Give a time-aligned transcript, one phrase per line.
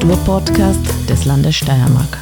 [0.00, 2.18] Kulturpodcast des Landes Steiermark.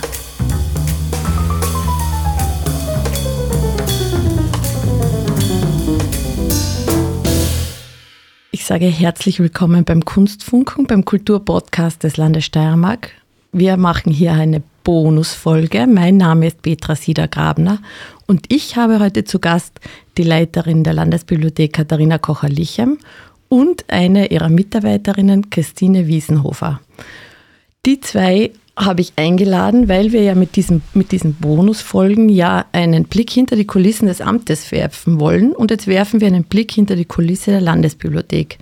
[8.50, 13.12] Ich sage herzlich willkommen beim Kunstfunken, beim Kulturpodcast des Landes Steiermark.
[13.52, 15.86] Wir machen hier eine Bonusfolge.
[15.86, 17.78] Mein Name ist Petra Sieder-Grabner
[18.27, 19.78] und ich habe heute zu Gast
[20.16, 22.98] die Leiterin der Landesbibliothek Katharina Kocher-Lichem
[23.48, 26.80] und eine ihrer Mitarbeiterinnen, Christine Wiesenhofer.
[27.87, 33.05] Die zwei habe ich eingeladen, weil wir ja mit diesen, mit diesen Bonusfolgen ja einen
[33.05, 35.52] Blick hinter die Kulissen des Amtes werfen wollen.
[35.52, 38.59] Und jetzt werfen wir einen Blick hinter die Kulisse der Landesbibliothek.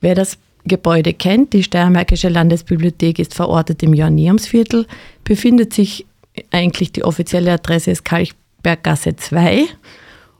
[0.00, 4.86] Wer das Gebäude kennt, die Steiermärkische Landesbibliothek ist verortet im Johanneumsviertel,
[5.24, 6.06] befindet sich
[6.50, 9.64] eigentlich die offizielle Adresse ist Kalchberggasse 2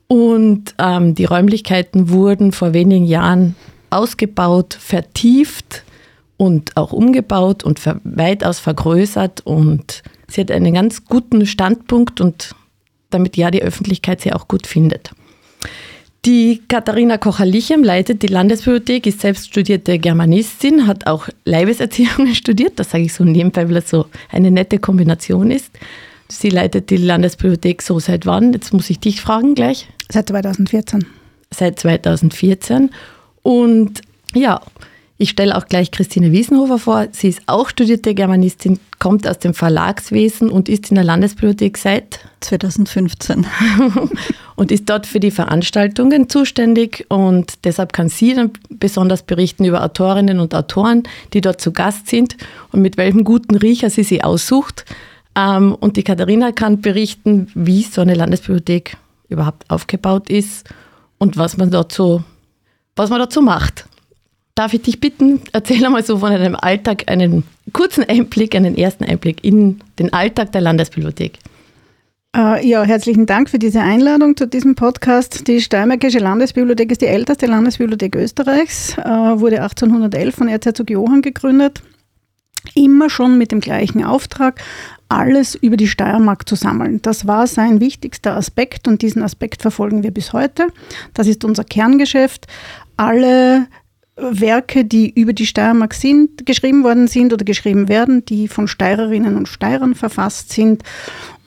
[0.08, 3.56] und ähm, die Räumlichkeiten wurden vor wenigen Jahren
[3.90, 5.84] ausgebaut, vertieft
[6.36, 12.54] und auch umgebaut und weitaus vergrößert und sie hat einen ganz guten Standpunkt und
[13.10, 15.12] damit ja die Öffentlichkeit sie auch gut findet.
[16.26, 22.90] Die Katharina Kocher-Lichem leitet die Landesbibliothek, ist selbst studierte Germanistin, hat auch Leibeserziehung studiert, das
[22.90, 25.70] sage ich so nebenbei, weil das so eine nette Kombination ist.
[26.28, 28.52] Sie leitet die Landesbibliothek so seit wann?
[28.52, 29.88] Jetzt muss ich dich fragen gleich.
[30.10, 31.06] Seit 2014.
[31.52, 32.90] Seit 2014.
[33.42, 34.00] Und
[34.34, 34.60] ja,
[35.18, 37.06] ich stelle auch gleich Christine Wiesenhofer vor.
[37.12, 42.20] Sie ist auch studierte Germanistin, kommt aus dem Verlagswesen und ist in der Landesbibliothek seit
[42.40, 43.46] 2015.
[44.56, 47.06] und ist dort für die Veranstaltungen zuständig.
[47.08, 52.08] Und deshalb kann sie dann besonders berichten über Autorinnen und Autoren, die dort zu Gast
[52.08, 52.36] sind
[52.72, 54.84] und mit welchem guten Riecher sie sie aussucht.
[55.34, 58.98] Ähm, und die Katharina kann berichten, wie so eine Landesbibliothek
[59.30, 60.68] überhaupt aufgebaut ist
[61.16, 62.22] und was man dort so,
[62.96, 63.86] was man dazu macht.
[64.56, 67.44] Darf ich dich bitten, erzähl einmal so von deinem Alltag einen
[67.74, 71.38] kurzen Einblick, einen ersten Einblick in den Alltag der Landesbibliothek.
[72.34, 75.46] Äh, ja, herzlichen Dank für diese Einladung zu diesem Podcast.
[75.46, 81.82] Die Steiermärkische Landesbibliothek ist die älteste Landesbibliothek Österreichs, äh, wurde 1811 von Erzherzog Johann gegründet.
[82.74, 84.62] Immer schon mit dem gleichen Auftrag,
[85.10, 87.02] alles über die Steiermark zu sammeln.
[87.02, 90.68] Das war sein wichtigster Aspekt und diesen Aspekt verfolgen wir bis heute.
[91.12, 92.46] Das ist unser Kerngeschäft.
[92.96, 93.66] Alle
[94.16, 99.36] Werke, die über die Steiermark sind, geschrieben worden sind oder geschrieben werden, die von Steirerinnen
[99.36, 100.82] und Steirern verfasst sind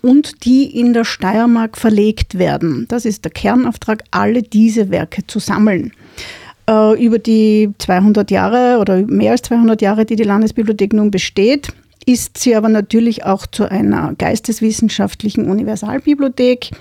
[0.01, 2.85] und die in der Steiermark verlegt werden.
[2.87, 5.93] Das ist der Kernauftrag, alle diese Werke zu sammeln.
[6.69, 11.69] Äh, über die 200 Jahre oder mehr als 200 Jahre, die die Landesbibliothek nun besteht,
[12.05, 16.71] ist sie aber natürlich auch zu einer geisteswissenschaftlichen Universalbibliothek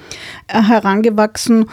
[0.49, 1.66] äh, herangewachsen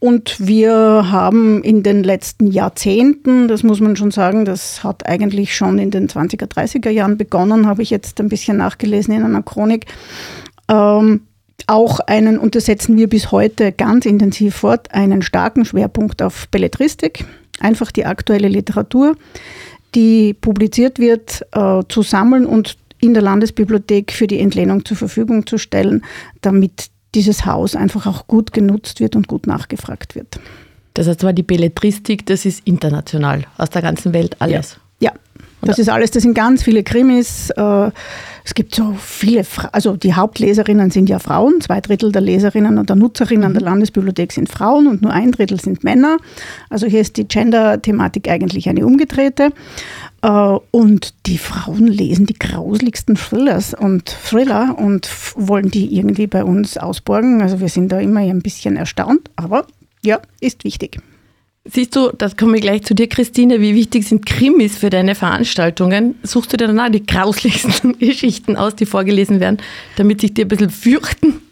[0.00, 0.72] und wir
[1.10, 5.90] haben in den letzten Jahrzehnten, das muss man schon sagen, das hat eigentlich schon in
[5.90, 9.84] den 20er, 30er Jahren begonnen, habe ich jetzt ein bisschen nachgelesen in einer Chronik,
[10.68, 11.26] ähm,
[11.66, 16.48] auch einen, und das setzen wir bis heute ganz intensiv fort, einen starken Schwerpunkt auf
[16.48, 17.26] Belletristik,
[17.60, 19.16] einfach die aktuelle Literatur,
[19.94, 25.46] die publiziert wird, äh, zu sammeln und in der Landesbibliothek für die Entlehnung zur Verfügung
[25.46, 26.04] zu stellen,
[26.40, 30.40] damit dieses Haus einfach auch gut genutzt wird und gut nachgefragt wird.
[30.94, 34.78] Das heißt zwar die Belletristik, das ist international, aus der ganzen Welt alles.
[35.00, 35.44] Ja, ja.
[35.62, 37.50] Das ist alles, das sind ganz viele Krimis.
[37.50, 37.90] Äh,
[38.44, 42.88] es gibt so viele, also die Hauptleserinnen sind ja Frauen, zwei Drittel der Leserinnen und
[42.88, 43.54] der Nutzerinnen mhm.
[43.54, 46.16] der Landesbibliothek sind Frauen und nur ein Drittel sind Männer.
[46.68, 49.50] Also hier ist die Gender-Thematik eigentlich eine umgedrehte.
[50.22, 50.28] Äh,
[50.70, 56.78] und die Frauen lesen die grauseligsten Thrillers und Thriller und wollen die irgendwie bei uns
[56.78, 57.42] ausborgen.
[57.42, 59.66] Also wir sind da immer ein bisschen erstaunt, aber
[60.02, 60.98] ja, ist wichtig.
[61.66, 63.60] Siehst du, das komme ich gleich zu dir, Christine.
[63.60, 66.14] Wie wichtig sind Krimis für deine Veranstaltungen?
[66.22, 69.58] Suchst du dir dann auch die grauslichsten Geschichten aus, die vorgelesen werden,
[69.96, 71.42] damit sich dir ein bisschen fürchten?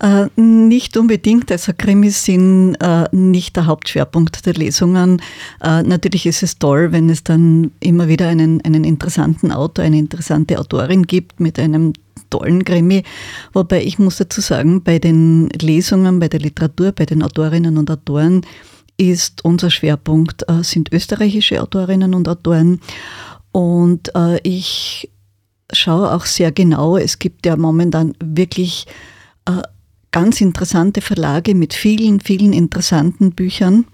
[0.00, 1.50] Äh, nicht unbedingt.
[1.50, 5.22] Also Krimis sind äh, nicht der Hauptschwerpunkt der Lesungen.
[5.62, 9.98] Äh, natürlich ist es toll, wenn es dann immer wieder einen, einen interessanten Autor, eine
[9.98, 11.94] interessante Autorin gibt mit einem
[12.28, 13.02] tollen Krimi.
[13.54, 17.90] Wobei ich muss dazu sagen, bei den Lesungen, bei der Literatur, bei den Autorinnen und
[17.90, 18.42] Autoren
[18.98, 22.80] ist unser Schwerpunkt, äh, sind österreichische Autorinnen und Autoren.
[23.52, 25.08] Und äh, ich
[25.72, 28.86] schaue auch sehr genau, es gibt ja momentan wirklich
[29.46, 29.62] äh,
[30.10, 33.86] ganz interessante Verlage mit vielen, vielen interessanten Büchern.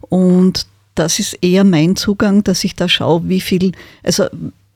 [0.00, 3.72] Und das ist eher mein Zugang, dass ich da schaue, wie viel,
[4.02, 4.24] also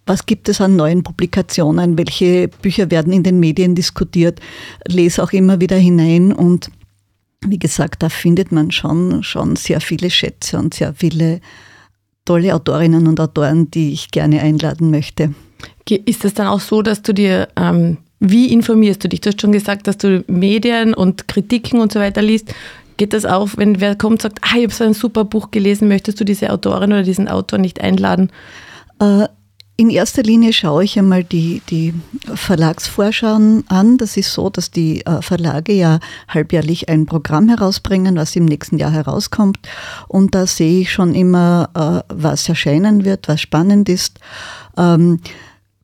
[0.06, 4.40] was gibt es an neuen Publikationen, welche Bücher werden in den Medien diskutiert,
[4.86, 6.70] lese auch immer wieder hinein und
[7.46, 11.40] wie gesagt, da findet man schon, schon sehr viele Schätze und sehr viele
[12.24, 15.34] tolle Autorinnen und Autoren, die ich gerne einladen möchte.
[15.88, 19.20] Ist es dann auch so, dass du dir, ähm, wie informierst du dich?
[19.20, 22.54] Du hast schon gesagt, dass du Medien und Kritiken und so weiter liest.
[22.96, 25.50] Geht das auch, wenn wer kommt und sagt, ah, ich habe so ein super Buch
[25.50, 28.30] gelesen, möchtest du diese Autorin oder diesen Autor nicht einladen?
[29.00, 29.26] Äh,
[29.76, 31.94] in erster Linie schaue ich einmal die, die
[32.32, 33.98] Verlagsvorschauen an.
[33.98, 35.98] Das ist so, dass die äh, Verlage ja
[36.28, 39.58] halbjährlich ein Programm herausbringen, was im nächsten Jahr herauskommt.
[40.06, 44.20] Und da sehe ich schon immer, äh, was erscheinen wird, was spannend ist.
[44.76, 45.18] Ähm,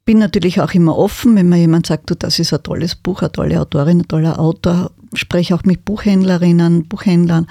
[0.04, 3.22] bin natürlich auch immer offen, wenn mir jemand sagt, du, das ist ein tolles Buch,
[3.22, 4.92] eine tolle Autorin, ein toller Autor.
[5.14, 7.48] Spreche auch mit Buchhändlerinnen, Buchhändlern,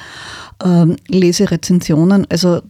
[0.63, 2.25] ähm, lese Rezensionen.
[2.29, 2.61] Also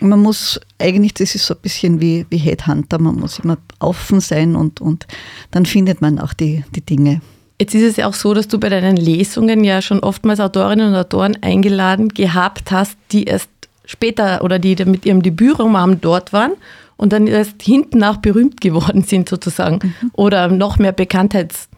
[0.00, 4.20] man muss eigentlich, das ist so ein bisschen wie, wie Headhunter, man muss immer offen
[4.20, 5.06] sein und, und
[5.50, 7.20] dann findet man auch die, die Dinge.
[7.60, 10.88] Jetzt ist es ja auch so, dass du bei deinen Lesungen ja schon oftmals Autorinnen
[10.88, 13.48] und Autoren eingeladen gehabt hast, die erst
[13.84, 16.52] später oder die mit ihrem Debütroman dort waren
[16.96, 20.10] und dann erst hinten nach berühmt geworden sind sozusagen mhm.
[20.14, 21.68] oder noch mehr Bekanntheits,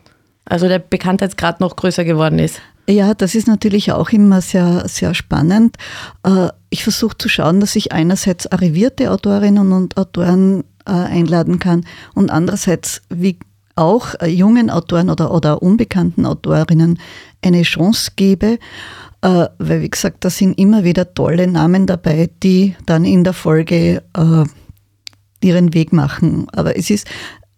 [0.45, 2.61] also der Bekanntheitsgrad noch größer geworden ist.
[2.89, 5.77] Ja, das ist natürlich auch immer sehr, sehr spannend.
[6.23, 11.85] Äh, ich versuche zu schauen, dass ich einerseits arrivierte Autorinnen und Autoren äh, einladen kann
[12.15, 13.39] und andererseits, wie
[13.75, 17.01] auch äh, jungen Autoren oder, oder unbekannten Autorinnen
[17.43, 18.59] eine Chance gebe,
[19.23, 24.03] weil wie gesagt, da sind immer wieder tolle Namen dabei, die dann in der Folge
[25.41, 26.47] ihren Weg machen.
[26.53, 27.09] Aber es ist,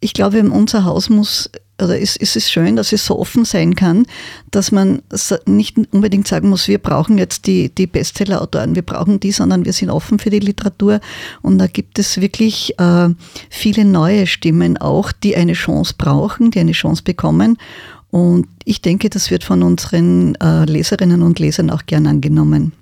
[0.01, 3.75] ich glaube, unser Haus muss oder ist, ist es schön, dass es so offen sein
[3.75, 4.07] kann,
[4.51, 5.03] dass man
[5.47, 9.73] nicht unbedingt sagen muss, wir brauchen jetzt die, die Bestseller-Autoren, wir brauchen die, sondern wir
[9.73, 11.01] sind offen für die Literatur.
[11.43, 13.09] Und da gibt es wirklich äh,
[13.51, 17.59] viele neue Stimmen auch, die eine Chance brauchen, die eine Chance bekommen.
[18.11, 22.73] Und ich denke, das wird von unseren äh, Leserinnen und Lesern auch gern angenommen.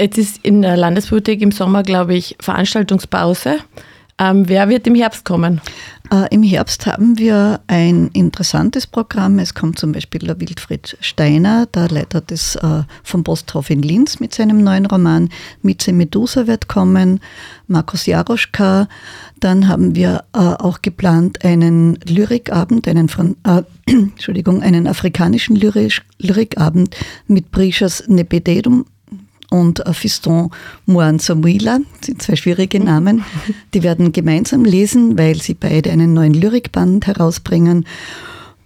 [0.00, 3.58] Jetzt ist in der Landesbibliothek im Sommer, glaube ich, Veranstaltungspause.
[4.18, 5.60] Ähm, wer wird im Herbst kommen?
[6.10, 9.38] Äh, Im Herbst haben wir ein interessantes Programm.
[9.38, 14.18] Es kommt zum Beispiel der Wilfried Steiner, der Leiter des äh, vom Posthof in Linz
[14.18, 15.28] mit seinem neuen Roman
[15.62, 17.20] Mieze Medusa wird kommen.
[17.66, 18.88] Markus Jaroschka.
[19.38, 23.08] Dann haben wir äh, auch geplant einen Lyrikabend, einen,
[23.44, 28.86] äh, Entschuldigung, einen afrikanischen Lyrisch, Lyrikabend mit Brishas Nepededum
[29.50, 30.50] und Fiston
[30.86, 33.24] Moan-Samuila, sind zwei schwierige Namen.
[33.74, 37.86] Die werden gemeinsam lesen, weil sie beide einen neuen Lyrikband herausbringen.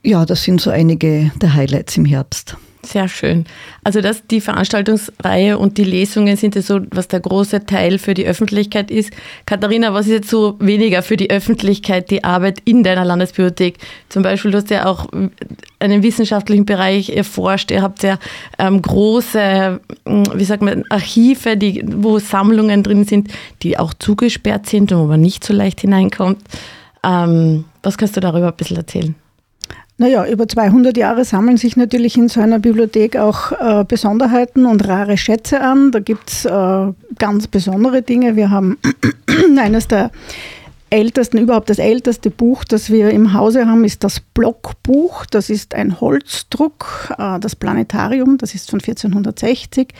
[0.03, 2.57] Ja, das sind so einige der Highlights im Herbst.
[2.85, 3.47] Sehr schön.
[3.85, 8.13] Also das, die Veranstaltungsreihe und die Lesungen sind ja so, was der große Teil für
[8.13, 9.13] die Öffentlichkeit ist.
[9.47, 13.79] Katharina, was ist jetzt so weniger für die Öffentlichkeit, die Arbeit in deiner Landesbibliothek?
[14.09, 15.07] Zum Beispiel, du hast ja auch
[15.79, 17.71] einen wissenschaftlichen Bereich erforscht.
[17.71, 18.19] Ihr habt ja
[18.59, 23.29] ähm, große, hm, wie sagt man, Archive, die, wo Sammlungen drin sind,
[23.63, 26.43] die auch zugesperrt sind und wo man nicht so leicht hineinkommt.
[27.05, 29.15] Ähm, was kannst du darüber ein bisschen erzählen?
[30.03, 34.89] Naja, über 200 Jahre sammeln sich natürlich in so einer Bibliothek auch äh, Besonderheiten und
[34.89, 35.93] rare Schätze an.
[35.93, 38.35] Da gibt es äh, ganz besondere Dinge.
[38.35, 38.79] Wir haben
[39.57, 40.11] eines der
[40.91, 45.25] ältesten, überhaupt das älteste Buch, das wir im Hause haben, ist das Blockbuch.
[45.27, 49.95] Das ist ein Holzdruck, äh, das Planetarium, das ist von 1460.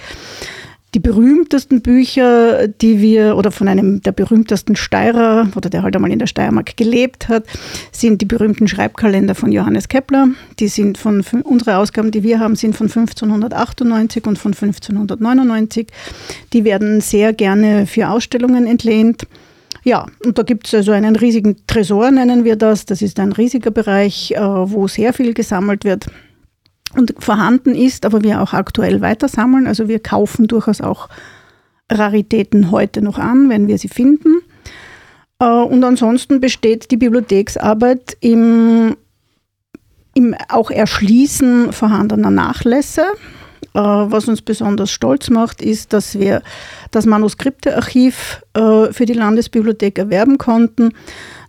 [0.95, 6.13] Die berühmtesten Bücher, die wir, oder von einem der berühmtesten Steirer, oder der halt einmal
[6.13, 7.45] in der Steiermark gelebt hat,
[7.93, 10.29] sind die berühmten Schreibkalender von Johannes Kepler.
[10.59, 15.87] Die sind von, unsere Ausgaben, die wir haben, sind von 1598 und von 1599.
[16.53, 19.27] Die werden sehr gerne für Ausstellungen entlehnt.
[19.85, 22.85] Ja, und da gibt es also einen riesigen Tresor, nennen wir das.
[22.85, 26.07] Das ist ein riesiger Bereich, äh, wo sehr viel gesammelt wird
[26.97, 29.67] und vorhanden ist, aber wir auch aktuell weiter sammeln.
[29.67, 31.09] Also wir kaufen durchaus auch
[31.91, 34.41] Raritäten heute noch an, wenn wir sie finden.
[35.39, 38.97] Äh, und ansonsten besteht die Bibliotheksarbeit im,
[40.15, 43.05] im auch Erschließen vorhandener Nachlässe.
[43.75, 46.43] Äh, was uns besonders stolz macht, ist, dass wir
[46.91, 50.93] das Manuskriptearchiv äh, für die Landesbibliothek erwerben konnten,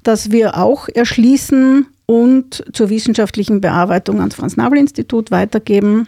[0.04, 6.08] dass wir auch erschließen und zur wissenschaftlichen Bearbeitung ans Franz-Nabel-Institut weitergeben.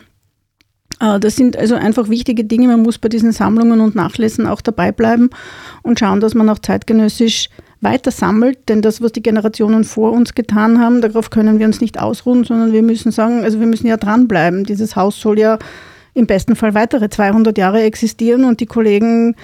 [0.99, 2.67] Äh, das sind also einfach wichtige Dinge.
[2.67, 5.29] Man muss bei diesen Sammlungen und Nachlesen auch dabei bleiben
[5.83, 7.49] und schauen, dass man auch zeitgenössisch
[7.81, 11.81] weiter sammelt, denn das, was die Generationen vor uns getan haben, darauf können wir uns
[11.81, 14.63] nicht ausruhen, sondern wir müssen sagen, also wir müssen ja dranbleiben.
[14.63, 15.59] Dieses Haus soll ja
[16.13, 19.35] im besten Fall weitere 200 Jahre existieren und die Kollegen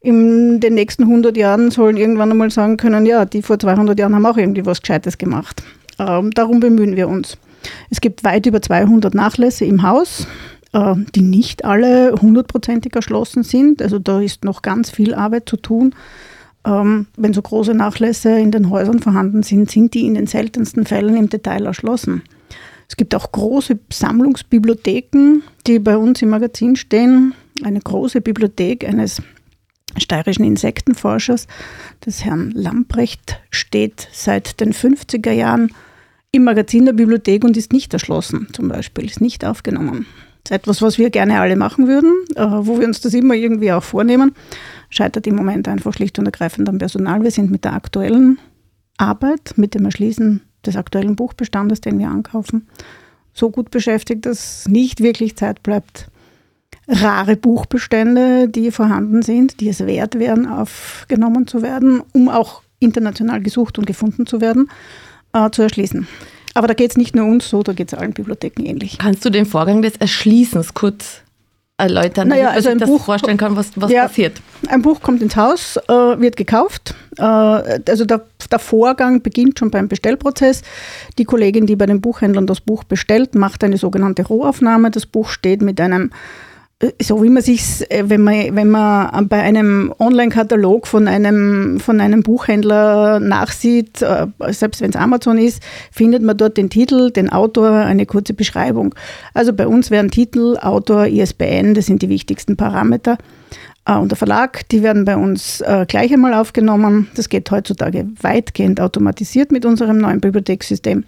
[0.00, 4.14] in den nächsten 100 Jahren sollen irgendwann einmal sagen können, ja, die vor 200 Jahren
[4.14, 5.62] haben auch irgendwie was Gescheites gemacht.
[5.98, 7.38] Ähm, darum bemühen wir uns.
[7.90, 10.26] Es gibt weit über 200 Nachlässe im Haus,
[10.72, 13.82] äh, die nicht alle hundertprozentig erschlossen sind.
[13.82, 15.94] Also da ist noch ganz viel Arbeit zu tun.
[16.64, 20.84] ähm, wenn so große Nachlässe in den Häusern vorhanden sind, sind die in den seltensten
[20.84, 22.22] Fällen im Detail erschlossen.
[22.88, 27.34] Es gibt auch große Sammlungsbibliotheken, die bei uns im Magazin stehen.
[27.62, 29.22] Eine große Bibliothek eines
[29.96, 31.46] steirischen Insektenforschers,
[32.04, 35.70] des Herrn Lamprecht, steht seit den 50er Jahren
[36.36, 40.06] im Magazin der Bibliothek und ist nicht erschlossen, zum Beispiel, ist nicht aufgenommen.
[40.44, 43.34] Das ist etwas, was wir gerne alle machen würden, äh, wo wir uns das immer
[43.34, 44.32] irgendwie auch vornehmen.
[44.90, 47.22] Scheitert im Moment einfach schlicht und ergreifend am Personal.
[47.22, 48.38] Wir sind mit der aktuellen
[48.96, 52.68] Arbeit, mit dem Erschließen des aktuellen Buchbestandes, den wir ankaufen,
[53.32, 56.08] so gut beschäftigt, dass nicht wirklich Zeit bleibt,
[56.88, 63.42] rare Buchbestände, die vorhanden sind, die es wert wären, aufgenommen zu werden, um auch international
[63.42, 64.68] gesucht und gefunden zu werden,
[65.32, 66.06] äh, zu erschließen.
[66.54, 68.98] Aber da geht es nicht nur uns so, da geht es allen Bibliotheken ähnlich.
[68.98, 71.20] Kannst du den Vorgang des Erschließens kurz
[71.78, 74.40] erläutern, naja, also ein das Buch, vorstellen kann, was, was ja, passiert?
[74.68, 76.94] Ein Buch kommt ins Haus, äh, wird gekauft.
[77.18, 80.62] Äh, also der, der, Vorgang beginnt schon beim Bestellprozess.
[81.18, 84.90] Die Kollegin, die bei den Buchhändlern das Buch bestellt, macht eine sogenannte Rohaufnahme.
[84.90, 86.10] Das Buch steht mit einem
[87.00, 92.00] so wie man sich, äh, wenn man, wenn man bei einem Online-Katalog von einem, von
[92.00, 97.30] einem Buchhändler nachsieht, äh, selbst wenn es Amazon ist, findet man dort den Titel, den
[97.30, 98.94] Autor, eine kurze Beschreibung.
[99.32, 103.16] Also bei uns wären Titel, Autor, ISBN, das sind die wichtigsten Parameter.
[103.86, 107.08] Äh, und der Verlag, die werden bei uns gleich einmal aufgenommen.
[107.14, 111.04] Das geht heutzutage weitgehend automatisiert mit unserem neuen Bibliothekssystem.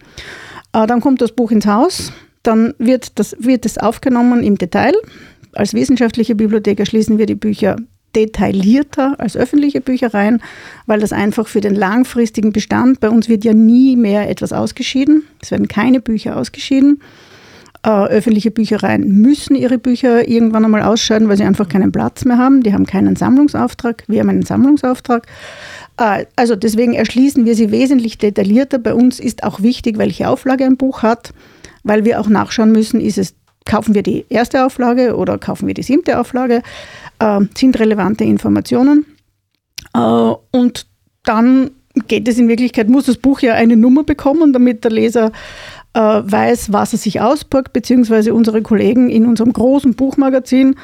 [0.73, 4.93] Dann kommt das Buch ins Haus, dann wird, das, wird es aufgenommen im Detail
[5.53, 7.77] als wissenschaftliche Bibliothek erschließen wir die Bücher
[8.15, 10.43] detaillierter als öffentliche Büchereien,
[10.87, 15.25] weil das einfach für den langfristigen Bestand, bei uns wird ja nie mehr etwas ausgeschieden,
[15.41, 17.01] es werden keine Bücher ausgeschieden.
[17.85, 22.37] Äh, öffentliche Büchereien müssen ihre Bücher irgendwann einmal ausscheiden, weil sie einfach keinen Platz mehr
[22.37, 22.65] haben.
[22.65, 25.29] Die haben keinen Sammlungsauftrag, wir haben einen Sammlungsauftrag.
[25.97, 28.81] Äh, also deswegen erschließen wir sie wesentlich detaillierter.
[28.81, 31.33] Bei uns ist auch wichtig, welche Auflage ein Buch hat,
[31.85, 33.35] weil wir auch nachschauen müssen, ist es
[33.69, 36.63] kaufen wir die erste Auflage oder kaufen wir die siebte Auflage,
[37.21, 39.07] äh, sind relevante Informationen.
[39.95, 40.01] Äh,
[40.51, 40.87] und
[41.25, 41.71] dann
[42.09, 45.33] geht es in Wirklichkeit, muss das Buch ja eine Nummer bekommen, damit der Leser
[45.95, 50.75] äh, weiß, was er sich auspackt, beziehungsweise unsere Kollegen in unserem großen Buchmagazin,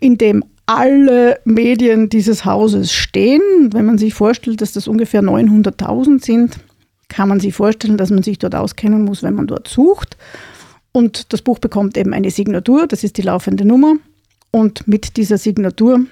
[0.00, 3.42] in dem alle Medien dieses Hauses stehen.
[3.72, 6.56] Wenn man sich vorstellt, dass das ungefähr 900.000 sind,
[7.08, 10.16] kann man sich vorstellen, dass man sich dort auskennen muss, wenn man dort sucht.
[10.92, 13.94] Und das Buch bekommt eben eine Signatur, das ist die laufende Nummer.
[14.50, 16.04] Und mit dieser Signatur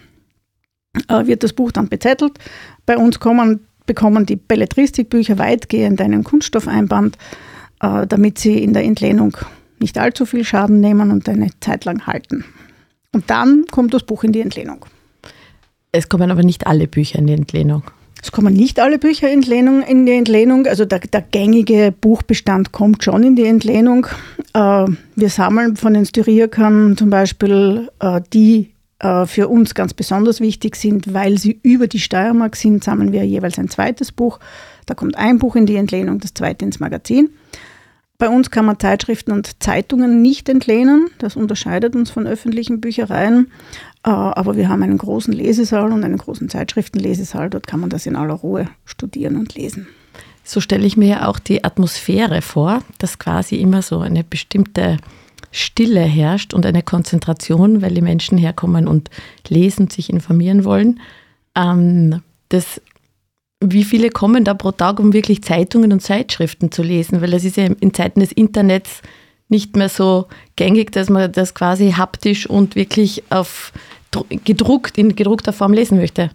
[1.08, 2.38] äh, wird das Buch dann bezettelt.
[2.86, 7.18] Bei uns kommen, bekommen die Belletristikbücher weitgehend einen Kunststoffeinband,
[7.82, 9.36] äh, damit sie in der Entlehnung
[9.78, 12.44] nicht allzu viel Schaden nehmen und eine Zeit lang halten.
[13.12, 14.86] Und dann kommt das Buch in die Entlehnung.
[15.92, 17.82] Es kommen aber nicht alle Bücher in die Entlehnung.
[18.22, 20.66] Es kommen nicht alle Bücher in, Entlehnung, in die Entlehnung.
[20.66, 24.06] Also der, der, gängige Buchbestand kommt schon in die Entlehnung.
[24.52, 24.86] Äh,
[25.16, 30.76] wir sammeln von den Styriakern zum Beispiel äh, die äh, für uns ganz besonders wichtig
[30.76, 34.38] sind, weil sie über die Steiermark sind, sammeln wir jeweils ein zweites Buch.
[34.84, 37.30] Da kommt ein Buch in die Entlehnung, das zweite ins Magazin.
[38.20, 41.08] Bei uns kann man Zeitschriften und Zeitungen nicht entlehnen.
[41.18, 43.50] Das unterscheidet uns von öffentlichen Büchereien.
[44.04, 47.48] Äh, aber wir haben einen großen Lesesaal und einen großen Zeitschriftenlesesaal.
[47.48, 49.88] Dort kann man das in aller Ruhe studieren und lesen.
[50.44, 54.98] So stelle ich mir ja auch die Atmosphäre vor, dass quasi immer so eine bestimmte
[55.50, 59.08] Stille herrscht und eine Konzentration, weil die Menschen herkommen und
[59.48, 61.00] lesen, sich informieren wollen.
[61.56, 62.82] Ähm, das,
[63.60, 67.20] wie viele kommen da pro Tag, um wirklich Zeitungen und Zeitschriften zu lesen?
[67.20, 69.02] Weil das ist ja in Zeiten des Internets
[69.48, 70.26] nicht mehr so
[70.56, 73.72] gängig, dass man das quasi haptisch und wirklich auf
[74.44, 76.30] gedruckt, in gedruckter Form lesen möchte.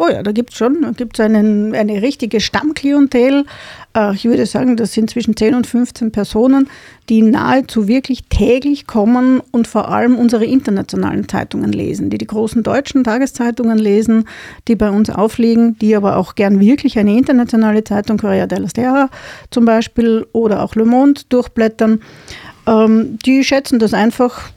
[0.00, 3.44] Oh ja, da gibt es schon da gibt's einen, eine richtige Stammklientel.
[3.96, 6.68] Äh, ich würde sagen, das sind zwischen 10 und 15 Personen,
[7.08, 12.62] die nahezu wirklich täglich kommen und vor allem unsere internationalen Zeitungen lesen, die die großen
[12.62, 14.24] deutschen Tageszeitungen lesen,
[14.68, 19.10] die bei uns aufliegen, die aber auch gern wirklich eine internationale Zeitung, Corriere della Sera
[19.50, 22.02] zum Beispiel oder auch Le Monde durchblättern.
[22.68, 24.50] Ähm, die schätzen das einfach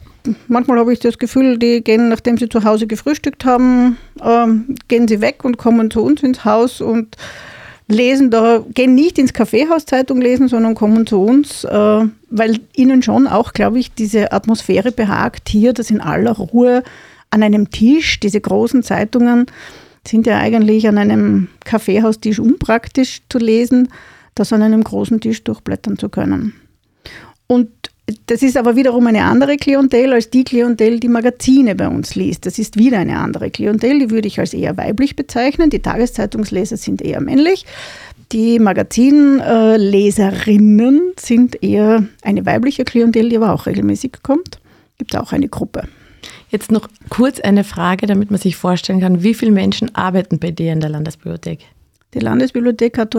[0.48, 5.08] manchmal habe ich das Gefühl, die gehen, nachdem sie zu Hause gefrühstückt haben, ähm, gehen
[5.08, 7.16] sie weg und kommen zu uns ins Haus und
[7.88, 13.02] lesen da, gehen nicht ins Kaffeehaus Zeitung lesen, sondern kommen zu uns, äh, weil ihnen
[13.02, 16.82] schon auch, glaube ich, diese Atmosphäre behagt hier, dass in aller Ruhe
[17.30, 19.46] an einem Tisch, diese großen Zeitungen
[20.06, 23.88] sind ja eigentlich an einem Kaffeehaustisch unpraktisch zu lesen,
[24.34, 26.54] das an einem großen Tisch durchblättern zu können.
[27.46, 27.68] Und
[28.26, 32.46] das ist aber wiederum eine andere Klientel als die Klientel, die Magazine bei uns liest.
[32.46, 35.70] Das ist wieder eine andere Klientel, die würde ich als eher weiblich bezeichnen.
[35.70, 37.66] Die Tageszeitungsleser sind eher männlich.
[38.32, 44.60] Die Magazinleserinnen sind eher eine weibliche Klientel, die aber auch regelmäßig kommt.
[44.98, 45.88] Gibt auch eine Gruppe.
[46.48, 50.50] Jetzt noch kurz eine Frage, damit man sich vorstellen kann, wie viele Menschen arbeiten bei
[50.50, 51.60] dir in der Landesbibliothek?
[52.14, 53.14] Die Landesbibliothek hat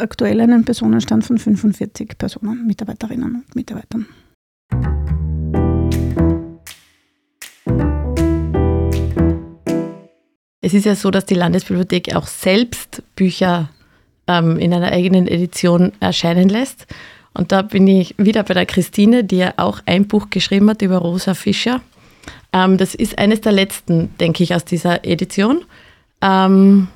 [0.00, 4.06] aktuell einen Personenstand von 45 Personen, Mitarbeiterinnen und Mitarbeitern.
[10.64, 13.68] Es ist ja so, dass die Landesbibliothek auch selbst Bücher
[14.26, 16.86] ähm, in einer eigenen Edition erscheinen lässt.
[17.34, 20.80] Und da bin ich wieder bei der Christine, die ja auch ein Buch geschrieben hat
[20.82, 21.80] über Rosa Fischer.
[22.52, 25.64] Ähm, das ist eines der letzten, denke ich, aus dieser Edition.
[26.20, 26.88] Ähm,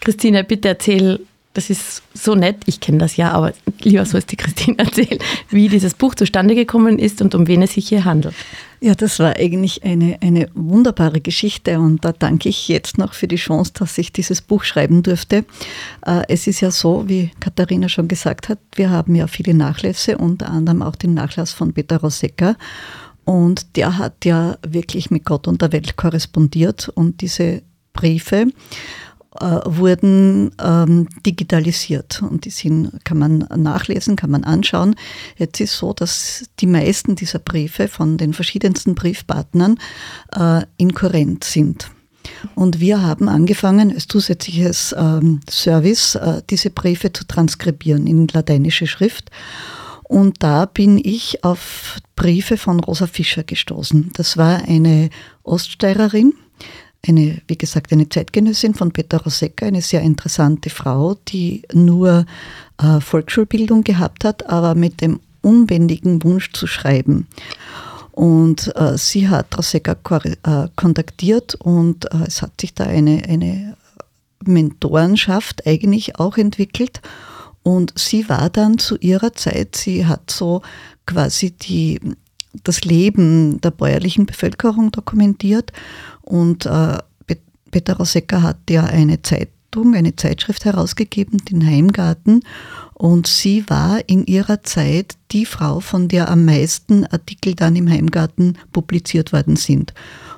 [0.00, 1.20] Christine, bitte erzähl,
[1.54, 5.18] das ist so nett, ich kenne das ja, aber lieber so ist die Christine erzählen,
[5.50, 8.34] wie dieses Buch zustande gekommen ist und um wen es sich hier handelt.
[8.80, 13.28] Ja, das war eigentlich eine, eine wunderbare Geschichte und da danke ich jetzt noch für
[13.28, 15.44] die Chance, dass ich dieses Buch schreiben durfte.
[16.04, 20.18] Äh, es ist ja so, wie Katharina schon gesagt hat, wir haben ja viele Nachlässe,
[20.18, 22.56] unter anderem auch den Nachlass von Peter Rosecca.
[23.24, 27.62] Und der hat ja wirklich mit Gott und der Welt korrespondiert und diese
[27.94, 28.48] Briefe
[29.40, 34.94] äh, wurden ähm, digitalisiert und die sind, kann man nachlesen, kann man anschauen.
[35.36, 39.78] Jetzt ist so, dass die meisten dieser Briefe von den verschiedensten Briefpartnern
[40.36, 41.90] äh, inkurrent sind.
[42.54, 48.86] Und wir haben angefangen, als zusätzliches ähm, Service äh, diese Briefe zu transkribieren in lateinische
[48.86, 49.30] Schrift.
[50.04, 54.12] Und da bin ich auf Briefe von Rosa Fischer gestoßen.
[54.14, 55.10] Das war eine
[55.42, 56.34] Oststeirerin,
[57.06, 62.26] eine, wie gesagt, eine Zeitgenössin von Peter Rosecca, eine sehr interessante Frau, die nur
[62.78, 67.26] äh, Volksschulbildung gehabt hat, aber mit dem unbändigen Wunsch zu schreiben.
[68.12, 73.76] Und äh, sie hat Rosecca äh, kontaktiert und äh, es hat sich da eine, eine
[74.44, 77.00] Mentorenschaft eigentlich auch entwickelt.
[77.62, 80.62] Und sie war dann zu ihrer Zeit, sie hat so
[81.06, 81.98] quasi die,
[82.62, 85.72] das Leben der bäuerlichen Bevölkerung dokumentiert
[86.22, 86.98] und äh,
[87.74, 92.44] Peter Rosecca hat ja eine Zeitung, eine Zeitschrift herausgegeben, den Heimgarten.
[92.94, 97.90] Und sie war in ihrer Zeit die Frau, von der am meisten Artikel dann im
[97.90, 99.92] Heimgarten publiziert worden sind.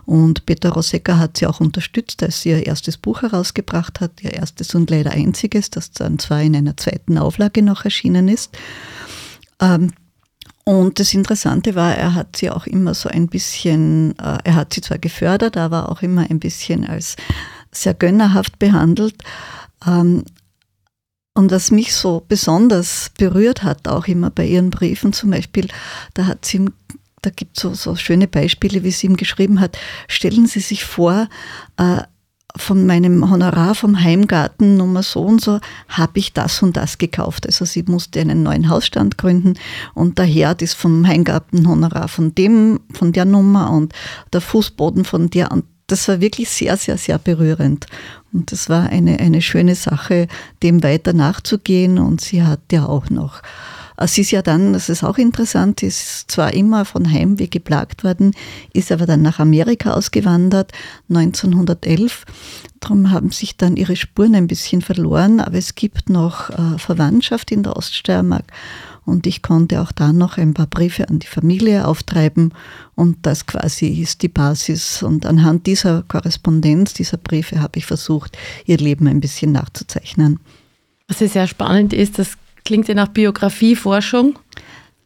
[0.07, 4.33] Und Peter Rosecca hat sie auch unterstützt, als sie ihr erstes Buch herausgebracht hat, ihr
[4.33, 8.57] erstes und leider einziges, das dann zwar in einer zweiten Auflage noch erschienen ist.
[9.61, 9.93] Ähm,
[10.69, 14.75] und das Interessante war, er hat sie auch immer so ein bisschen, äh, er hat
[14.75, 17.15] sie zwar gefördert, aber auch immer ein bisschen als
[17.71, 19.15] sehr gönnerhaft behandelt.
[19.87, 20.25] Ähm,
[21.35, 25.69] und was mich so besonders berührt hat, auch immer bei ihren Briefen zum Beispiel,
[26.15, 26.67] da hat sie
[27.23, 29.77] da gibt es so, so schöne Beispiele, wie sie ihm geschrieben hat.
[30.07, 31.29] Stellen Sie sich vor,
[31.77, 32.03] äh,
[32.57, 37.47] von meinem Honorar vom Heimgarten Nummer so und so habe ich das und das gekauft.
[37.47, 39.55] Also sie musste einen neuen Hausstand gründen
[39.95, 43.93] und der Herd ist vom Heimgartenhonorar von dem, von der Nummer und
[44.33, 47.87] der Fußboden von der und das war wirklich sehr, sehr, sehr berührend.
[48.33, 50.27] Und das war eine, eine schöne Sache,
[50.63, 51.99] dem weiter nachzugehen.
[51.99, 53.41] Und sie hat ja auch noch
[54.05, 58.33] Sie ist ja dann, das ist auch interessant, ist zwar immer von Heimweh geplagt worden,
[58.75, 60.73] ist aber dann nach Amerika ausgewandert,
[61.09, 62.25] 1911.
[62.81, 67.51] Darum haben sich dann ihre Spuren ein bisschen verloren, aber es gibt noch äh, Verwandtschaft
[67.51, 68.45] in der Oststeiermark.
[69.07, 72.53] Und ich konnte auch da noch ein paar Briefe an die Familie auftreiben.
[72.97, 75.03] Und das quasi ist die Basis.
[75.03, 80.41] Und anhand dieser Korrespondenz, dieser Briefe, habe ich versucht, ihr Leben ein bisschen nachzuzeichnen.
[81.07, 84.39] Was sehr spannend ist, dass klingt ja nach Biografieforschung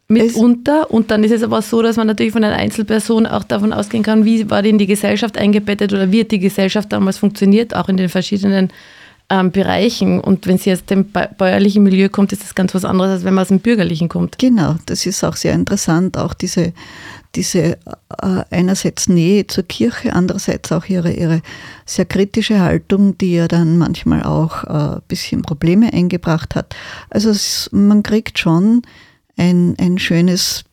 [0.09, 0.87] mitunter.
[0.89, 3.73] Es und dann ist es aber so, dass man natürlich von einer Einzelperson auch davon
[3.73, 7.19] ausgehen kann, wie war die in die Gesellschaft eingebettet oder wie hat die Gesellschaft damals
[7.19, 8.71] funktioniert, auch in den verschiedenen
[9.31, 10.21] ähm, Bereichen.
[10.21, 11.07] Und wenn sie aus dem
[11.39, 14.39] bäuerlichen Milieu kommt, ist das ganz was anderes, als wenn man aus dem bürgerlichen kommt.
[14.39, 16.73] Genau, das ist auch sehr interessant, auch diese,
[17.37, 17.77] diese äh,
[18.51, 21.43] einerseits Nähe zur Kirche, andererseits auch ihre, ihre
[21.87, 26.75] sehr kritische Haltung, die ja dann manchmal auch ein äh, bisschen Probleme eingebracht hat.
[27.09, 28.83] Also es, man kriegt schon
[29.37, 30.65] ein, ein schönes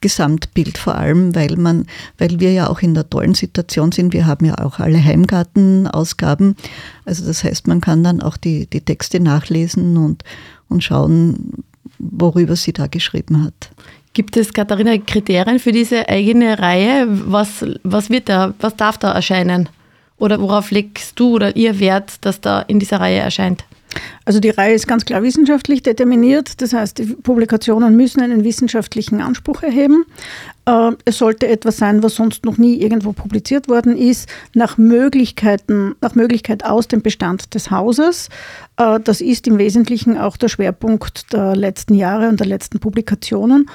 [0.00, 1.86] Gesamtbild vor allem, weil man,
[2.18, 4.12] weil wir ja auch in der tollen Situation sind.
[4.12, 6.56] Wir haben ja auch alle Heimgartenausgaben.
[7.04, 10.24] Also das heißt, man kann dann auch die, die Texte nachlesen und,
[10.68, 11.64] und schauen,
[11.98, 13.70] worüber sie da geschrieben hat.
[14.12, 17.06] Gibt es, Katharina, Kriterien für diese eigene Reihe?
[17.08, 19.68] Was, was wird da, was darf da erscheinen?
[20.18, 23.64] Oder worauf legst du oder ihr Wert, dass da in dieser Reihe erscheint?
[24.24, 26.60] Also die Reihe ist ganz klar wissenschaftlich determiniert.
[26.60, 30.04] Das heißt, die Publikationen müssen einen wissenschaftlichen Anspruch erheben.
[30.66, 35.94] Äh, es sollte etwas sein, was sonst noch nie irgendwo publiziert worden ist, nach Möglichkeiten,
[36.00, 38.28] nach Möglichkeit aus dem Bestand des Hauses.
[38.76, 43.68] Äh, das ist im Wesentlichen auch der Schwerpunkt der letzten Jahre und der letzten Publikationen.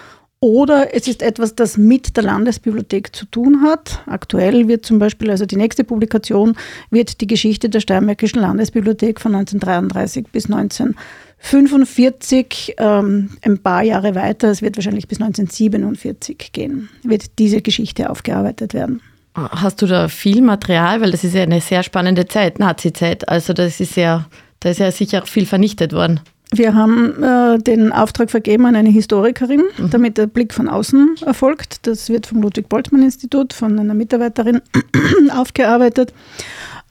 [0.43, 4.01] Oder es ist etwas, das mit der Landesbibliothek zu tun hat.
[4.07, 6.55] Aktuell wird zum Beispiel, also die nächste Publikation,
[6.89, 14.49] wird die Geschichte der Steiermärkischen Landesbibliothek von 1933 bis 1945, ähm, ein paar Jahre weiter,
[14.49, 18.99] es wird wahrscheinlich bis 1947 gehen, wird diese Geschichte aufgearbeitet werden.
[19.35, 21.01] Hast du da viel Material?
[21.01, 23.29] Weil das ist ja eine sehr spannende Zeit, Nazi-Zeit.
[23.29, 24.25] Also das ist ja,
[24.59, 26.19] da ist ja sicher viel vernichtet worden.
[26.53, 29.89] Wir haben äh, den Auftrag vergeben an eine Historikerin, mhm.
[29.89, 31.87] damit der Blick von außen erfolgt.
[31.87, 34.61] Das wird vom Ludwig-Boltzmann-Institut von einer Mitarbeiterin
[35.33, 36.13] aufgearbeitet.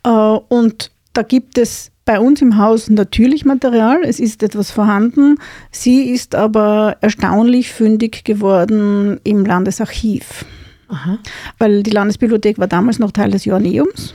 [0.03, 4.01] Äh, und da gibt es bei uns im Haus natürlich Material.
[4.03, 5.37] Es ist etwas vorhanden.
[5.71, 10.47] Sie ist aber erstaunlich fündig geworden im Landesarchiv.
[10.89, 11.19] Aha.
[11.59, 14.15] Weil die Landesbibliothek war damals noch Teil des Joanneums.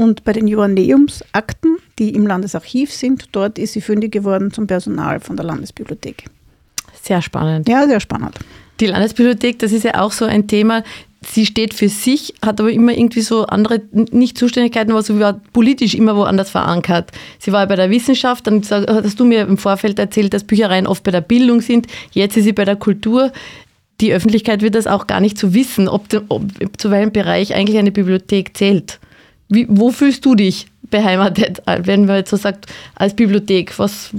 [0.00, 5.20] Und bei den Joanneumsakten, die im Landesarchiv sind, dort ist sie fündig geworden zum Personal
[5.20, 6.24] von der Landesbibliothek.
[7.02, 7.68] Sehr spannend.
[7.68, 8.38] Ja, sehr spannend.
[8.80, 10.82] Die Landesbibliothek, das ist ja auch so ein Thema.
[11.24, 15.40] Sie steht für sich, hat aber immer irgendwie so andere, nicht Zuständigkeiten, aber so war
[15.52, 17.12] politisch immer woanders verankert.
[17.38, 21.04] Sie war bei der Wissenschaft, dann hast du mir im Vorfeld erzählt, dass Büchereien oft
[21.04, 21.86] bei der Bildung sind.
[22.10, 23.30] Jetzt ist sie bei der Kultur.
[24.00, 26.42] Die Öffentlichkeit wird das auch gar nicht so wissen, ob, ob
[26.76, 28.98] zu welchem Bereich eigentlich eine Bibliothek zählt.
[29.52, 33.78] Wie, wo fühlst du dich beheimatet, wenn man jetzt so sagt, als Bibliothek?
[33.78, 34.10] Was,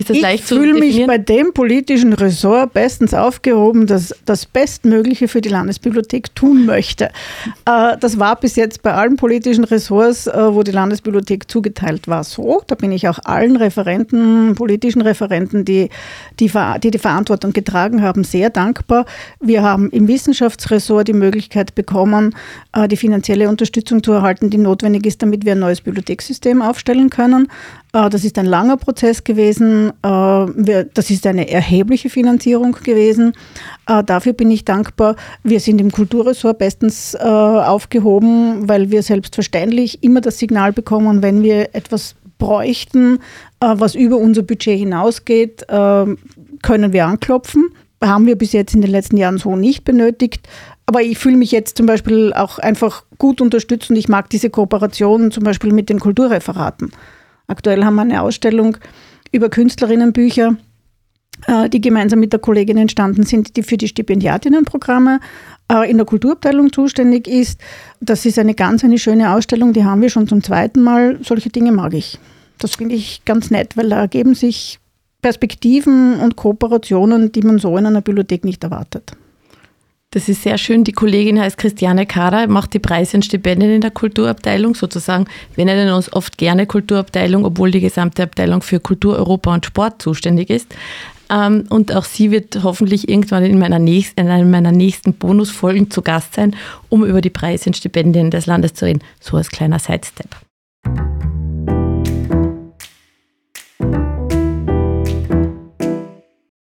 [0.00, 5.28] ist das ich leicht fühle mich bei dem politischen Ressort bestens aufgehoben, das das Bestmögliche
[5.28, 7.10] für die Landesbibliothek tun möchte.
[7.66, 12.24] Äh, das war bis jetzt bei allen politischen Ressorts, äh, wo die Landesbibliothek zugeteilt war,
[12.24, 12.62] so.
[12.66, 15.90] Da bin ich auch allen Referenten, politischen Referenten, die
[16.38, 16.50] die,
[16.82, 19.04] die, die Verantwortung getragen haben, sehr dankbar.
[19.38, 22.34] Wir haben im Wissenschaftsressort die Möglichkeit bekommen,
[22.72, 27.10] äh, die finanzielle Unterstützung zu erhalten, die notwendig ist, damit wir ein neues Bibliothekssystem aufstellen
[27.10, 27.48] können.
[27.92, 29.89] Das ist ein langer Prozess gewesen.
[30.02, 33.32] Äh, das ist eine erhebliche Finanzierung gewesen.
[33.86, 35.16] Äh, dafür bin ich dankbar.
[35.42, 41.74] Wir sind im Kulturressort bestens aufgehoben, weil wir selbstverständlich immer das Signal bekommen, wenn wir
[41.74, 43.18] etwas bräuchten,
[43.60, 47.70] was über unser Budget hinausgeht, können wir anklopfen.
[48.02, 50.48] Haben wir bis jetzt in den letzten Jahren so nicht benötigt.
[50.86, 54.50] Aber ich fühle mich jetzt zum Beispiel auch einfach gut unterstützt und ich mag diese
[54.50, 56.90] Kooperation zum Beispiel mit den Kulturreferaten.
[57.46, 58.76] Aktuell haben wir eine Ausstellung
[59.32, 60.56] über Künstlerinnenbücher,
[61.46, 65.20] äh, die gemeinsam mit der Kollegin entstanden sind, die für die Stipendiatinnenprogramme
[65.70, 67.60] äh, in der Kulturabteilung zuständig ist.
[68.00, 71.18] Das ist eine ganz eine schöne Ausstellung, die haben wir schon zum zweiten Mal.
[71.22, 72.18] Solche Dinge mag ich.
[72.58, 74.78] Das finde ich ganz nett, weil da ergeben sich
[75.22, 79.16] Perspektiven und Kooperationen, die man so in einer Bibliothek nicht erwartet.
[80.12, 80.82] Das ist sehr schön.
[80.82, 85.26] Die Kollegin heißt Christiane Kader, macht die Preise und Stipendien in der Kulturabteilung sozusagen.
[85.54, 90.02] Wir nennen uns oft gerne Kulturabteilung, obwohl die gesamte Abteilung für Kultur, Europa und Sport
[90.02, 90.74] zuständig ist.
[91.30, 95.92] Ähm, und auch sie wird hoffentlich irgendwann in, meiner nächsten, in einer meiner nächsten Bonusfolgen
[95.92, 96.56] zu Gast sein,
[96.88, 99.04] um über die Preise und Stipendien des Landes zu reden.
[99.20, 100.49] So als kleiner Sidestep.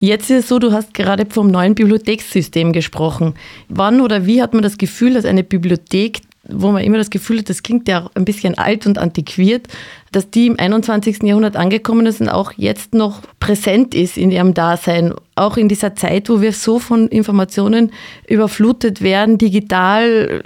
[0.04, 3.32] Jetzt ist es so, du hast gerade vom neuen Bibliothekssystem gesprochen.
[3.70, 7.38] Wann oder wie hat man das Gefühl, dass eine Bibliothek, wo man immer das Gefühl
[7.38, 9.66] hat, das klingt ja ein bisschen alt und antiquiert,
[10.12, 11.22] dass die im 21.
[11.22, 15.94] Jahrhundert angekommen ist und auch jetzt noch präsent ist in ihrem Dasein, auch in dieser
[15.94, 17.90] Zeit, wo wir so von Informationen
[18.28, 20.42] überflutet werden, digital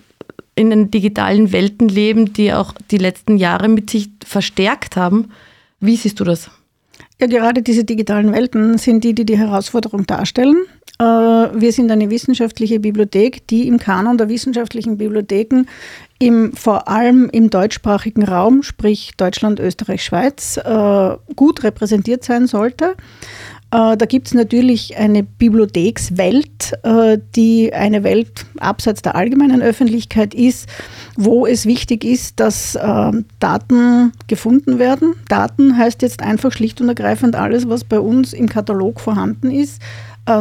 [0.54, 5.32] in den digitalen Welten leben, die auch die letzten Jahre mit sich verstärkt haben.
[5.80, 6.48] Wie siehst du das?
[7.20, 10.66] Ja, gerade diese digitalen Welten sind die, die die Herausforderung darstellen.
[11.00, 15.64] Äh, wir sind eine wissenschaftliche Bibliothek, die im Kanon der wissenschaftlichen Bibliotheken
[16.20, 22.94] im, vor allem im deutschsprachigen Raum, sprich Deutschland, Österreich, Schweiz, äh, gut repräsentiert sein sollte.
[23.70, 30.33] Äh, da gibt es natürlich eine Bibliothekswelt, äh, die eine Welt abseits der allgemeinen Öffentlichkeit
[30.33, 30.68] ist,
[31.16, 35.14] wo es wichtig ist, dass äh, Daten gefunden werden.
[35.28, 39.83] Daten heißt jetzt einfach schlicht und ergreifend alles, was bei uns im Katalog vorhanden ist,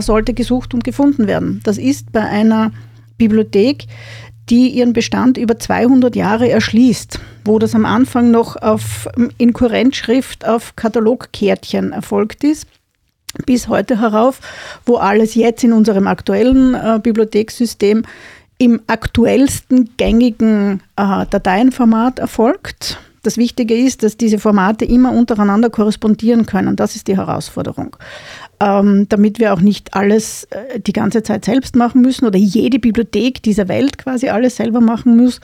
[0.02, 1.62] sollte gesucht und gefunden werden.
[1.64, 2.74] Das ist bei einer
[3.18, 3.86] Bibliothek,
[4.50, 10.46] die ihren Bestand über 200 Jahre erschließt, wo das am Anfang noch auf, in Kurrentschrift
[10.46, 12.68] auf Katalogkärtchen erfolgt ist
[13.46, 14.40] bis heute herauf,
[14.86, 18.04] wo alles jetzt in unserem aktuellen äh, Bibliothekssystem
[18.58, 23.00] im aktuellsten gängigen äh, Dateienformat erfolgt.
[23.24, 26.76] das Wichtige ist, dass diese Formate immer untereinander korrespondieren können.
[26.76, 27.98] Das ist die Herausforderung.
[28.60, 32.80] Ähm, damit wir auch nicht alles äh, die ganze Zeit selbst machen müssen oder jede
[32.80, 35.40] Bibliothek dieser Welt quasi alles selber machen muss,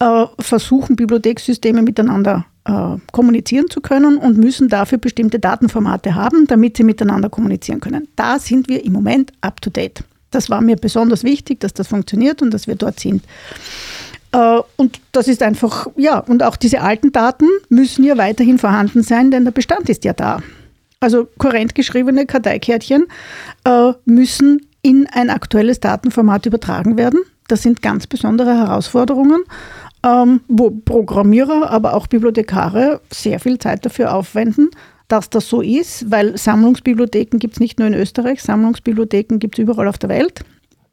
[0.00, 6.76] äh, versuchen Bibliothekssysteme miteinander äh, kommunizieren zu können und müssen dafür bestimmte Datenformate haben, damit
[6.76, 8.08] sie miteinander kommunizieren können.
[8.14, 10.04] Da sind wir im Moment up to date.
[10.30, 13.24] Das war mir besonders wichtig, dass das funktioniert und dass wir dort sind.
[14.32, 19.02] Äh, und das ist einfach, ja, und auch diese alten Daten müssen ja weiterhin vorhanden
[19.02, 20.42] sein, denn der Bestand ist ja da.
[21.00, 23.06] Also kohärent geschriebene Karteikärtchen
[23.64, 27.20] äh, müssen in ein aktuelles Datenformat übertragen werden.
[27.46, 29.42] Das sind ganz besondere Herausforderungen,
[30.04, 34.70] ähm, wo Programmierer, aber auch Bibliothekare sehr viel Zeit dafür aufwenden,
[35.08, 39.62] dass das so ist, weil Sammlungsbibliotheken gibt es nicht nur in Österreich, Sammlungsbibliotheken gibt es
[39.62, 40.44] überall auf der Welt,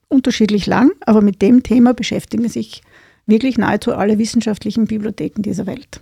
[0.07, 2.81] unterschiedlich lang, aber mit dem Thema beschäftigen sich
[3.25, 5.99] wirklich nahezu alle wissenschaftlichen Bibliotheken dieser Welt.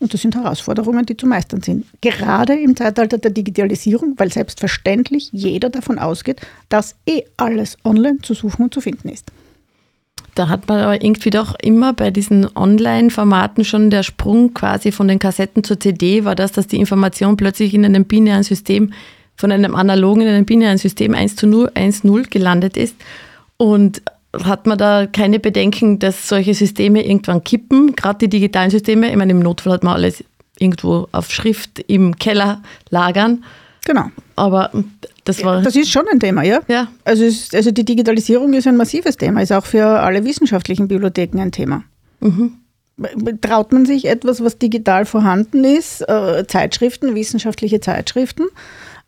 [0.00, 1.86] Und das sind Herausforderungen, die zu meistern sind.
[2.00, 8.34] Gerade im Zeitalter der Digitalisierung, weil selbstverständlich jeder davon ausgeht, dass eh alles online zu
[8.34, 9.30] suchen und zu finden ist.
[10.34, 15.08] Da hat man aber irgendwie doch immer bei diesen Online-Formaten schon der Sprung quasi von
[15.08, 18.92] den Kassetten zur CD war das, dass die Information plötzlich in einem binären System,
[19.36, 22.96] von einem analogen in einem binären System 1 zu 0, 1 0 gelandet ist.
[23.58, 24.02] Und
[24.42, 29.10] hat man da keine Bedenken, dass solche Systeme irgendwann kippen, gerade die digitalen Systeme?
[29.10, 30.24] Ich meine, im Notfall hat man alles
[30.58, 33.44] irgendwo auf Schrift im Keller lagern.
[33.84, 34.10] Genau.
[34.42, 34.70] Aber
[35.22, 35.62] das war.
[35.62, 36.62] Das ist schon ein Thema, ja?
[36.66, 36.88] Ja.
[37.04, 41.38] Also, ist, also die Digitalisierung ist ein massives Thema, ist auch für alle wissenschaftlichen Bibliotheken
[41.40, 41.84] ein Thema.
[42.18, 42.54] Mhm.
[43.40, 48.46] Traut man sich etwas, was digital vorhanden ist, äh, Zeitschriften, wissenschaftliche Zeitschriften,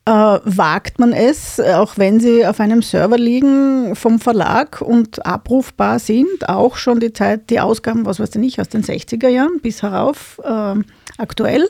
[0.05, 5.99] äh, wagt man es, auch wenn sie auf einem Server liegen vom Verlag und abrufbar
[5.99, 9.59] sind, auch schon die Zeit, die Ausgaben, was weiß ich nicht, aus den 60er Jahren
[9.61, 10.77] bis herauf äh,
[11.19, 11.69] aktuell,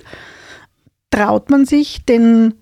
[1.11, 2.53] traut man sich den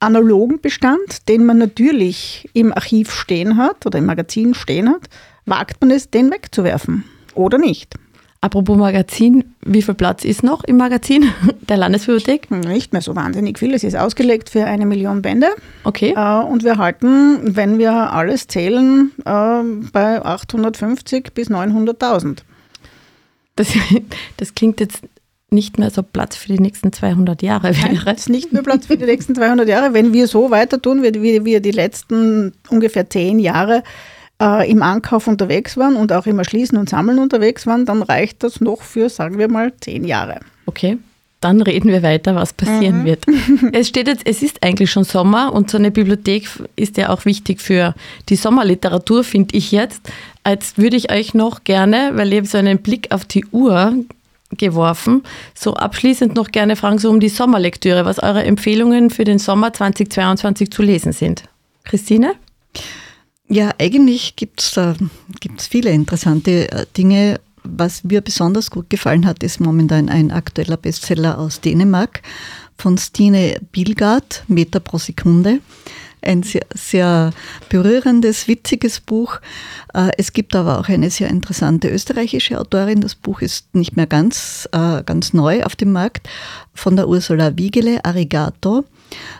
[0.00, 5.08] analogen Bestand, den man natürlich im Archiv stehen hat oder im Magazin stehen hat,
[5.46, 7.94] wagt man es, den wegzuwerfen oder nicht?
[8.42, 11.30] Apropos Magazin, wie viel Platz ist noch im Magazin
[11.68, 12.50] der Landesbibliothek?
[12.50, 13.74] Nicht mehr so wahnsinnig viel.
[13.74, 15.48] Es ist ausgelegt für eine Million Bände.
[15.84, 16.14] Okay.
[16.16, 22.38] Äh, und wir halten, wenn wir alles zählen, äh, bei 850 bis 900.000.
[23.56, 23.68] Das,
[24.38, 25.02] das klingt jetzt
[25.52, 28.04] nicht mehr so Platz für die nächsten 200 Jahre wäre.
[28.04, 29.94] Nein, nicht mehr Platz für die nächsten 200 Jahre.
[29.94, 33.82] Wenn wir so weiter tun, wie wir die letzten ungefähr zehn Jahre
[34.40, 38.42] äh, im Ankauf unterwegs waren und auch im Erschließen und Sammeln unterwegs waren, dann reicht
[38.42, 40.40] das noch für, sagen wir mal, zehn Jahre.
[40.66, 40.98] Okay.
[41.40, 43.04] Dann reden wir weiter, was passieren mhm.
[43.06, 43.24] wird.
[43.72, 47.24] Es steht jetzt, es ist eigentlich schon Sommer und so eine Bibliothek ist ja auch
[47.24, 47.94] wichtig für
[48.28, 50.02] die Sommerliteratur, finde ich jetzt.
[50.44, 53.94] Als würde ich euch noch gerne, weil ihr so einen Blick auf die Uhr
[54.56, 55.22] geworfen.
[55.54, 59.72] So abschließend noch gerne fragen, so um die Sommerlektüre, was eure Empfehlungen für den Sommer
[59.72, 61.44] 2022 zu lesen sind.
[61.84, 62.34] Christine?
[63.48, 64.94] Ja, eigentlich gibt es äh,
[65.58, 67.40] viele interessante äh, Dinge.
[67.62, 72.22] Was mir besonders gut gefallen hat, ist momentan ein aktueller Bestseller aus Dänemark
[72.78, 75.60] von Stine Bilgard, Meter pro Sekunde
[76.22, 77.32] ein sehr, sehr
[77.68, 79.40] berührendes, witziges Buch.
[79.94, 83.00] Äh, es gibt aber auch eine sehr interessante österreichische Autorin.
[83.00, 86.28] Das Buch ist nicht mehr ganz, äh, ganz neu auf dem Markt,
[86.74, 88.84] von der Ursula Wiegele, Arigato.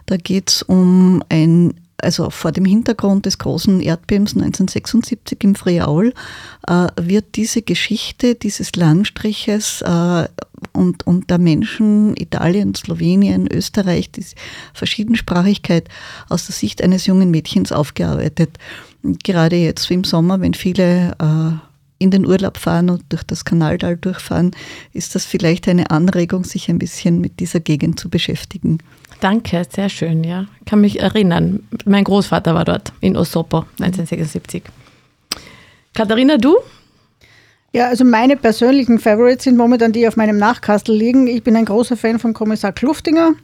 [0.07, 6.13] Da geht es um ein also vor dem Hintergrund des großen Erdbebens 1976 im Friaul,
[6.67, 10.29] äh, wird diese Geschichte dieses Landstriches äh,
[10.73, 14.25] und, und der Menschen Italien, Slowenien, Österreich, die
[14.75, 15.89] Verschiedensprachigkeit
[16.29, 18.51] aus der Sicht eines jungen Mädchens aufgearbeitet.
[19.03, 23.97] Gerade jetzt im Sommer, wenn viele äh, in den Urlaub fahren und durch das Kanaltal
[23.97, 24.53] durchfahren,
[24.93, 28.79] ist das vielleicht eine Anregung, sich ein bisschen mit dieser Gegend zu beschäftigen.
[29.21, 30.47] Danke, sehr schön, ja.
[30.61, 31.69] Ich kann mich erinnern.
[31.85, 34.63] Mein Großvater war dort in Osopo 1976.
[35.93, 36.57] Katharina, du?
[37.73, 41.29] Ja, also meine persönlichen Favorites sind momentan die auf meinem Nachkastel liegen.
[41.29, 43.35] Ich bin ein großer Fan von Kommissar Kluftinger.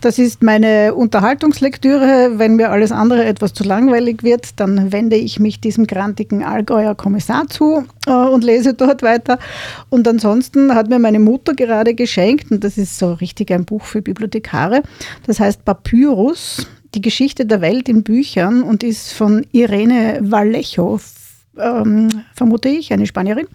[0.00, 2.40] Das ist meine Unterhaltungslektüre.
[2.40, 6.96] Wenn mir alles andere etwas zu langweilig wird, dann wende ich mich diesem grantigen Allgäuer
[6.96, 9.38] Kommissar zu äh, und lese dort weiter.
[9.90, 13.84] Und ansonsten hat mir meine Mutter gerade geschenkt, und das ist so richtig ein Buch
[13.84, 14.82] für Bibliothekare,
[15.24, 20.98] das heißt Papyrus, die Geschichte der Welt in Büchern und ist von Irene Vallejo
[21.58, 23.46] ähm, vermute ich, eine Spanierin.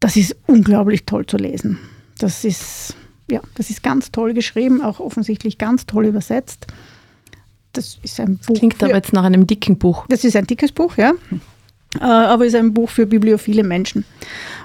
[0.00, 1.78] Das ist unglaublich toll zu lesen.
[2.18, 2.96] Das ist,
[3.30, 6.66] ja, das ist ganz toll geschrieben, auch offensichtlich ganz toll übersetzt.
[7.72, 8.56] Das ist ein Buch.
[8.56, 10.06] Klingt aber jetzt nach einem dicken Buch.
[10.08, 11.12] Das ist ein dickes Buch, ja.
[12.00, 14.04] Äh, aber ist ein Buch für bibliophile Menschen.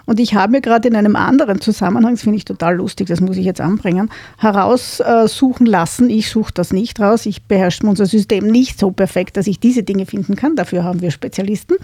[0.05, 3.21] Und ich habe mir gerade in einem anderen Zusammenhang, das finde ich total lustig, das
[3.21, 6.09] muss ich jetzt anbringen, heraussuchen lassen.
[6.09, 7.25] Ich suche das nicht raus.
[7.25, 10.57] Ich beherrsche unser System nicht so perfekt, dass ich diese Dinge finden kann.
[10.57, 11.75] Dafür haben wir Spezialisten.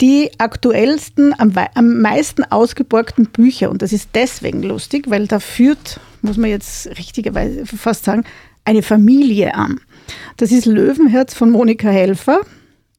[0.00, 3.70] Die aktuellsten, am, am meisten ausgeborgten Bücher.
[3.70, 8.22] Und das ist deswegen lustig, weil da führt, muss man jetzt richtigerweise fast sagen,
[8.64, 9.80] eine Familie an.
[10.36, 12.40] Das ist Löwenherz von Monika Helfer.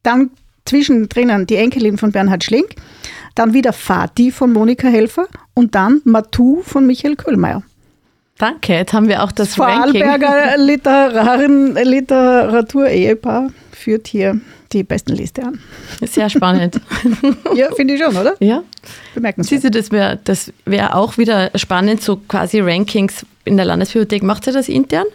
[0.04, 0.32] Dann
[0.70, 2.76] zwischendrin die Enkelin von Bernhard Schlink
[3.36, 7.64] dann wieder Fati von Monika Helfer und dann Matu von Michael Köhlmeier.
[8.38, 14.40] Danke, jetzt haben wir auch das Vorarlberger Literaren, Literatur-Ehepaar führt hier
[14.72, 15.60] die besten Liste an.
[16.02, 16.80] Sehr spannend.
[17.56, 18.36] ja, finde ich schon, oder?
[18.40, 18.64] Ja.
[19.16, 19.62] Bemerkenswert.
[19.62, 24.24] Siehst du, das wäre das wär auch wieder spannend, so quasi Rankings in der Landesbibliothek.
[24.24, 25.06] Macht ihr das intern?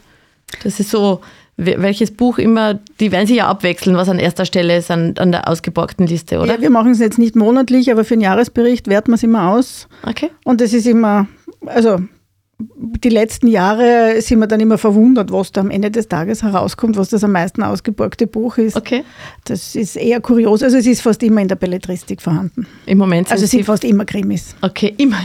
[0.62, 1.20] Das ist so
[1.56, 5.30] welches Buch immer, die werden sich ja abwechseln, was an erster Stelle ist an, an
[5.30, 6.54] der ausgeborgten Liste, oder?
[6.54, 9.50] Ja, wir machen es jetzt nicht monatlich, aber für den Jahresbericht werten wir es immer
[9.50, 9.88] aus.
[10.04, 10.30] Okay.
[10.44, 11.28] Und es ist immer,
[11.66, 12.00] also
[12.76, 16.96] die letzten Jahre sind wir dann immer verwundert, was da am Ende des Tages herauskommt,
[16.96, 18.76] was das am meisten ausgeborgte Buch ist.
[18.76, 19.04] Okay.
[19.44, 20.62] Das ist eher kurios.
[20.62, 22.66] Also es ist fast immer in der Belletristik vorhanden.
[22.86, 24.54] Im Moment sind Also es sind fast immer Krimis.
[24.62, 25.18] Okay, immer.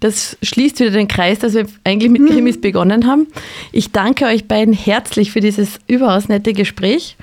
[0.00, 2.60] Das schließt wieder den Kreis, dass wir eigentlich mit Krimis mhm.
[2.60, 3.26] begonnen haben.
[3.72, 7.16] Ich danke euch beiden herzlich für dieses überaus nette Gespräch.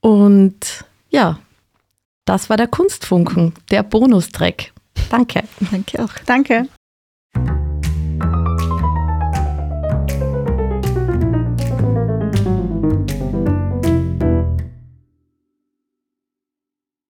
[0.00, 1.38] Und ja,
[2.24, 4.72] das war der Kunstfunken, der Bonustrack.
[5.10, 5.44] Danke.
[5.70, 6.12] Danke auch.
[6.26, 6.68] Danke.